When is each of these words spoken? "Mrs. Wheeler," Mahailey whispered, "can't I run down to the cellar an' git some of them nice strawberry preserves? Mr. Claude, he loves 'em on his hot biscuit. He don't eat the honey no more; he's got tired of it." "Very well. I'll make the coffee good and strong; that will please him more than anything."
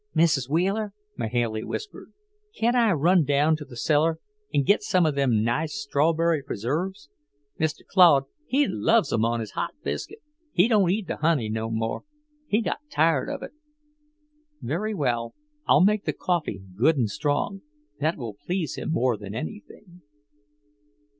"Mrs. 0.15 0.49
Wheeler," 0.49 0.93
Mahailey 1.15 1.63
whispered, 1.63 2.11
"can't 2.57 2.75
I 2.75 2.91
run 2.91 3.23
down 3.23 3.55
to 3.57 3.65
the 3.65 3.77
cellar 3.77 4.17
an' 4.51 4.63
git 4.63 4.81
some 4.81 5.05
of 5.05 5.13
them 5.13 5.43
nice 5.43 5.75
strawberry 5.75 6.41
preserves? 6.41 7.07
Mr. 7.59 7.81
Claude, 7.87 8.23
he 8.47 8.65
loves 8.67 9.13
'em 9.13 9.23
on 9.23 9.41
his 9.41 9.51
hot 9.51 9.75
biscuit. 9.83 10.17
He 10.53 10.67
don't 10.67 10.89
eat 10.89 11.05
the 11.05 11.17
honey 11.17 11.49
no 11.49 11.69
more; 11.69 12.03
he's 12.47 12.63
got 12.63 12.79
tired 12.89 13.29
of 13.29 13.43
it." 13.43 13.51
"Very 14.59 14.95
well. 14.95 15.35
I'll 15.67 15.83
make 15.85 16.05
the 16.05 16.13
coffee 16.13 16.63
good 16.75 16.97
and 16.97 17.07
strong; 17.07 17.61
that 17.99 18.17
will 18.17 18.33
please 18.33 18.77
him 18.79 18.89
more 18.91 19.17
than 19.17 19.35
anything." 19.35 20.01